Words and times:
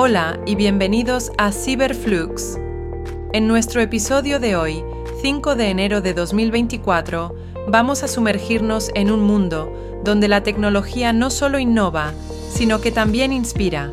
Hola 0.00 0.38
y 0.46 0.54
bienvenidos 0.54 1.32
a 1.38 1.50
Cyberflux. 1.50 2.56
En 3.32 3.48
nuestro 3.48 3.80
episodio 3.80 4.38
de 4.38 4.54
hoy, 4.54 4.84
5 5.22 5.56
de 5.56 5.70
enero 5.70 6.00
de 6.00 6.14
2024, 6.14 7.34
vamos 7.66 8.04
a 8.04 8.06
sumergirnos 8.06 8.92
en 8.94 9.10
un 9.10 9.22
mundo 9.22 10.00
donde 10.04 10.28
la 10.28 10.44
tecnología 10.44 11.12
no 11.12 11.30
solo 11.30 11.58
innova, 11.58 12.12
sino 12.48 12.80
que 12.80 12.92
también 12.92 13.32
inspira. 13.32 13.90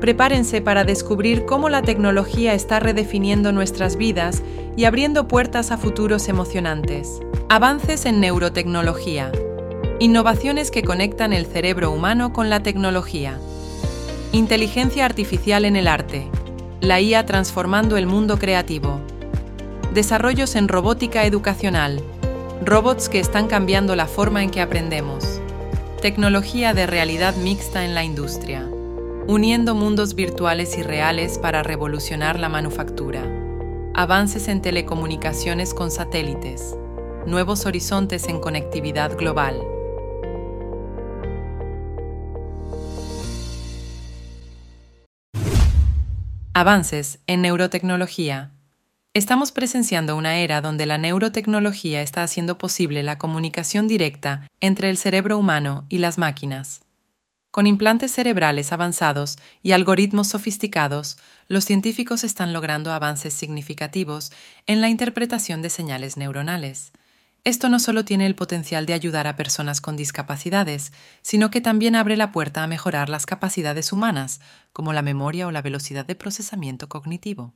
Prepárense 0.00 0.60
para 0.60 0.84
descubrir 0.84 1.44
cómo 1.44 1.70
la 1.70 1.82
tecnología 1.82 2.54
está 2.54 2.78
redefiniendo 2.78 3.50
nuestras 3.50 3.96
vidas 3.96 4.44
y 4.76 4.84
abriendo 4.84 5.26
puertas 5.26 5.72
a 5.72 5.76
futuros 5.76 6.28
emocionantes. 6.28 7.20
Avances 7.48 8.06
en 8.06 8.20
neurotecnología. 8.20 9.32
Innovaciones 9.98 10.70
que 10.70 10.84
conectan 10.84 11.32
el 11.32 11.46
cerebro 11.46 11.90
humano 11.90 12.32
con 12.32 12.48
la 12.48 12.62
tecnología. 12.62 13.40
Inteligencia 14.32 15.04
artificial 15.04 15.64
en 15.64 15.76
el 15.76 15.86
arte. 15.86 16.26
La 16.80 17.00
IA 17.00 17.24
transformando 17.26 17.96
el 17.96 18.06
mundo 18.06 18.38
creativo. 18.38 19.00
Desarrollos 19.94 20.56
en 20.56 20.68
robótica 20.68 21.24
educacional. 21.24 22.02
Robots 22.64 23.08
que 23.08 23.20
están 23.20 23.46
cambiando 23.46 23.94
la 23.94 24.06
forma 24.06 24.42
en 24.42 24.50
que 24.50 24.60
aprendemos. 24.60 25.40
Tecnología 26.02 26.74
de 26.74 26.86
realidad 26.86 27.36
mixta 27.36 27.84
en 27.84 27.94
la 27.94 28.02
industria. 28.02 28.68
Uniendo 29.28 29.74
mundos 29.74 30.14
virtuales 30.14 30.76
y 30.76 30.82
reales 30.82 31.38
para 31.38 31.62
revolucionar 31.62 32.38
la 32.38 32.48
manufactura. 32.48 33.22
Avances 33.94 34.48
en 34.48 34.60
telecomunicaciones 34.60 35.72
con 35.72 35.90
satélites. 35.90 36.76
Nuevos 37.26 37.64
horizontes 37.64 38.26
en 38.28 38.40
conectividad 38.40 39.16
global. 39.16 39.62
Avances 46.58 47.18
en 47.26 47.42
neurotecnología. 47.42 48.50
Estamos 49.12 49.52
presenciando 49.52 50.16
una 50.16 50.38
era 50.38 50.62
donde 50.62 50.86
la 50.86 50.96
neurotecnología 50.96 52.00
está 52.00 52.22
haciendo 52.22 52.56
posible 52.56 53.02
la 53.02 53.18
comunicación 53.18 53.86
directa 53.86 54.48
entre 54.62 54.88
el 54.88 54.96
cerebro 54.96 55.36
humano 55.36 55.84
y 55.90 55.98
las 55.98 56.16
máquinas. 56.16 56.80
Con 57.50 57.66
implantes 57.66 58.12
cerebrales 58.12 58.72
avanzados 58.72 59.36
y 59.62 59.72
algoritmos 59.72 60.28
sofisticados, 60.28 61.18
los 61.46 61.66
científicos 61.66 62.24
están 62.24 62.54
logrando 62.54 62.90
avances 62.90 63.34
significativos 63.34 64.32
en 64.66 64.80
la 64.80 64.88
interpretación 64.88 65.60
de 65.60 65.68
señales 65.68 66.16
neuronales, 66.16 66.90
esto 67.46 67.68
no 67.68 67.78
solo 67.78 68.04
tiene 68.04 68.26
el 68.26 68.34
potencial 68.34 68.86
de 68.86 68.92
ayudar 68.92 69.28
a 69.28 69.36
personas 69.36 69.80
con 69.80 69.96
discapacidades, 69.96 70.92
sino 71.22 71.48
que 71.48 71.60
también 71.60 71.94
abre 71.94 72.16
la 72.16 72.32
puerta 72.32 72.64
a 72.64 72.66
mejorar 72.66 73.08
las 73.08 73.24
capacidades 73.24 73.92
humanas, 73.92 74.40
como 74.72 74.92
la 74.92 75.00
memoria 75.00 75.46
o 75.46 75.52
la 75.52 75.62
velocidad 75.62 76.04
de 76.04 76.16
procesamiento 76.16 76.88
cognitivo. 76.88 77.54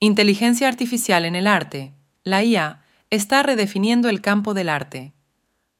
Inteligencia 0.00 0.68
artificial 0.68 1.26
en 1.26 1.36
el 1.36 1.46
arte. 1.46 1.92
La 2.24 2.42
IA 2.42 2.82
está 3.10 3.42
redefiniendo 3.42 4.08
el 4.08 4.22
campo 4.22 4.54
del 4.54 4.70
arte. 4.70 5.12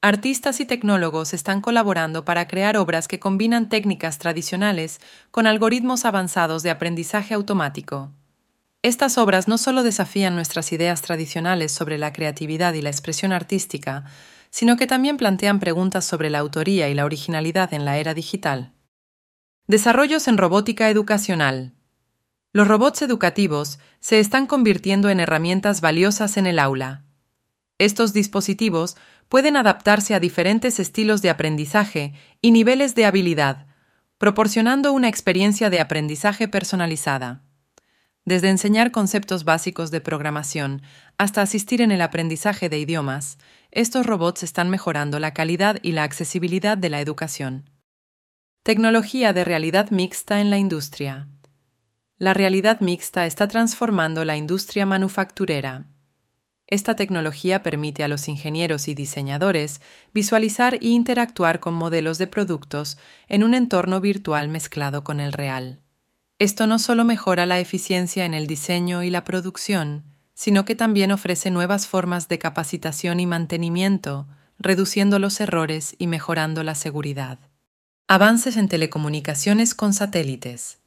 Artistas 0.03 0.61
y 0.61 0.67
tecnólogos 0.67 1.33
están 1.33 1.63
colaborando 1.63 2.27
para 2.27 2.47
crear 2.47 2.77
obras 2.77 3.09
que 3.09 3.19
combinan 3.19 3.71
técnicas 3.71 4.19
tradicionales 4.19 5.01
con 5.31 5.47
algoritmos 5.47 6.05
avanzados 6.05 6.63
de 6.63 6.69
aprendizaje 6.69 7.33
automático. 7.33 8.13
Estas 8.89 9.19
obras 9.19 9.49
no 9.49 9.59
solo 9.59 9.83
desafían 9.83 10.35
nuestras 10.35 10.73
ideas 10.73 11.03
tradicionales 11.03 11.73
sobre 11.73 11.99
la 11.99 12.15
creatividad 12.15 12.73
y 12.73 12.81
la 12.81 12.89
expresión 12.89 13.33
artística, 13.33 14.07
sino 14.49 14.79
que 14.79 14.87
también 14.87 15.19
plantean 15.19 15.61
preguntas 15.61 16.07
sobre 16.07 16.31
la 16.31 16.39
autoría 16.39 16.89
y 16.89 16.95
la 16.95 17.05
originalidad 17.05 17.75
en 17.75 17.85
la 17.85 17.99
era 17.99 18.15
digital. 18.15 18.73
Desarrollos 19.67 20.27
en 20.27 20.39
robótica 20.39 20.89
educacional. 20.89 21.75
Los 22.55 22.67
robots 22.67 23.03
educativos 23.03 23.79
se 24.01 24.21
están 24.21 24.47
convirtiendo 24.47 25.11
en 25.11 25.21
herramientas 25.21 25.83
valiosas 25.83 26.39
en 26.39 26.47
el 26.47 26.59
aula. 26.59 27.05
Estos 27.77 28.15
dispositivos 28.15 28.97
pueden 29.29 29.59
adaptarse 29.59 30.15
a 30.15 30.19
diferentes 30.19 30.81
estilos 30.81 31.21
de 31.21 31.29
aprendizaje 31.29 32.15
y 32.41 32.53
niveles 32.53 32.95
de 32.95 33.05
habilidad, 33.05 33.67
proporcionando 34.17 34.95
una 34.95 35.09
experiencia 35.09 35.69
de 35.69 35.79
aprendizaje 35.79 36.49
personalizada. 36.49 37.43
Desde 38.29 38.51
enseñar 38.51 38.91
conceptos 38.91 39.45
básicos 39.45 39.91
de 39.91 40.03
programación 40.03 40.83
hasta 41.17 41.41
asistir 41.41 41.81
en 41.81 41.91
el 41.91 42.03
aprendizaje 42.03 42.69
de 42.69 42.79
idiomas, 42.79 43.39
estos 43.71 44.05
robots 44.05 44.43
están 44.43 44.69
mejorando 44.69 45.19
la 45.19 45.33
calidad 45.33 45.79
y 45.81 45.93
la 45.93 46.03
accesibilidad 46.03 46.77
de 46.77 46.91
la 46.91 47.01
educación. 47.01 47.71
Tecnología 48.65 49.33
de 49.33 49.47
realidad 49.47 49.89
mixta 49.93 50.43
en 50.43 50.51
la 50.51 50.59
industria. 50.59 51.27
La 52.19 52.35
realidad 52.35 52.81
mixta 52.81 53.25
está 53.25 53.49
transformando 53.49 54.27
la 54.27 54.37
industria 54.37 54.85
manufacturera. 54.85 55.87
Esta 56.67 56.97
tecnología 56.97 57.63
permite 57.63 58.05
a 58.05 58.09
los 58.09 58.29
ingenieros 58.29 58.89
y 58.89 58.95
diseñadores 58.95 59.81
visualizar 60.13 60.75
e 60.75 60.89
interactuar 60.89 61.61
con 61.61 61.73
modelos 61.73 62.19
de 62.19 62.27
productos 62.27 62.99
en 63.27 63.43
un 63.43 63.55
entorno 63.55 64.03
virtual 64.03 64.51
mezclado 64.51 65.03
con 65.03 65.19
el 65.19 65.33
real. 65.33 65.81
Esto 66.41 66.69
no 66.69 66.79
solo 66.79 67.05
mejora 67.05 67.47
la 67.47 67.59
eficiencia 67.59 68.25
en 68.25 68.33
el 68.33 68.47
diseño 68.47 69.03
y 69.03 69.11
la 69.11 69.25
producción, 69.25 70.05
sino 70.35 70.65
que 70.65 70.77
también 70.77 71.11
ofrece 71.11 71.51
nuevas 71.51 71.89
formas 71.89 72.29
de 72.29 72.39
capacitación 72.39 73.19
y 73.19 73.27
mantenimiento, 73.27 74.29
reduciendo 74.57 75.19
los 75.19 75.41
errores 75.41 75.97
y 75.99 76.07
mejorando 76.07 76.63
la 76.63 76.77
seguridad. 76.77 77.41
Avances 78.07 78.57
en 78.57 78.69
telecomunicaciones 78.69 79.75
con 79.75 79.93
satélites. 79.93 80.79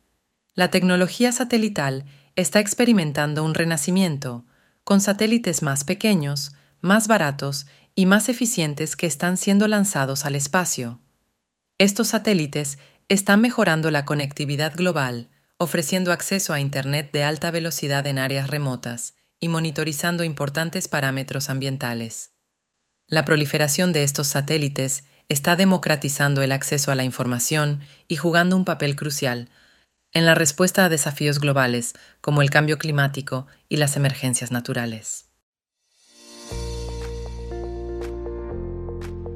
La 0.55 0.71
tecnología 0.71 1.33
satelital 1.33 2.05
está 2.37 2.61
experimentando 2.61 3.43
un 3.43 3.53
renacimiento, 3.53 4.45
con 4.85 5.01
satélites 5.01 5.63
más 5.63 5.83
pequeños, 5.83 6.53
más 6.79 7.09
baratos 7.09 7.67
y 7.93 8.05
más 8.05 8.29
eficientes 8.29 8.95
que 8.95 9.05
están 9.05 9.35
siendo 9.35 9.67
lanzados 9.67 10.25
al 10.25 10.35
espacio. 10.35 11.01
Estos 11.77 12.07
satélites 12.07 12.79
están 13.09 13.41
mejorando 13.41 13.91
la 13.91 14.05
conectividad 14.05 14.73
global, 14.75 15.29
ofreciendo 15.61 16.11
acceso 16.11 16.53
a 16.53 16.59
Internet 16.59 17.11
de 17.13 17.23
alta 17.23 17.51
velocidad 17.51 18.07
en 18.07 18.17
áreas 18.17 18.49
remotas 18.49 19.13
y 19.39 19.47
monitorizando 19.47 20.23
importantes 20.23 20.87
parámetros 20.87 21.51
ambientales. 21.51 22.31
La 23.05 23.25
proliferación 23.25 23.93
de 23.93 24.01
estos 24.01 24.25
satélites 24.25 25.03
está 25.29 25.55
democratizando 25.55 26.41
el 26.41 26.51
acceso 26.51 26.91
a 26.91 26.95
la 26.95 27.03
información 27.03 27.81
y 28.07 28.15
jugando 28.15 28.55
un 28.57 28.65
papel 28.65 28.95
crucial 28.95 29.49
en 30.13 30.25
la 30.25 30.33
respuesta 30.33 30.85
a 30.85 30.89
desafíos 30.89 31.39
globales 31.39 31.93
como 32.21 32.41
el 32.41 32.49
cambio 32.49 32.79
climático 32.79 33.45
y 33.69 33.77
las 33.77 33.95
emergencias 33.95 34.51
naturales. 34.51 35.27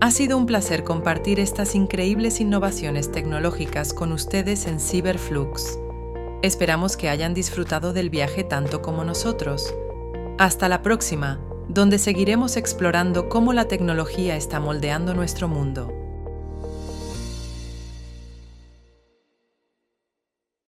Ha 0.02 0.10
sido 0.10 0.40
un 0.40 0.48
placer 0.48 0.84
compartir 0.84 1.40
estas 1.40 1.76
increíbles 1.76 2.42
innovaciones 2.42 3.12
tecnológicas 3.12 3.94
con 3.94 4.12
ustedes 4.12 4.66
en 4.66 4.80
Cyberflux. 4.80 5.85
Esperamos 6.42 6.98
que 6.98 7.10
hayan 7.10 7.34
disfrutado 7.34 7.94
del 7.94 8.10
viaje 8.10 8.44
tanto 8.44 8.82
como 8.82 9.04
nosotros. 9.04 9.74
Hasta 10.38 10.70
la 10.70 10.82
próxima, 10.82 11.40
donde 11.68 11.98
seguiremos 11.98 12.58
explorando 12.58 13.30
cómo 13.30 13.54
la 13.54 13.68
tecnología 13.68 14.36
está 14.36 14.60
moldeando 14.60 15.14
nuestro 15.14 15.48
mundo. 15.48 16.05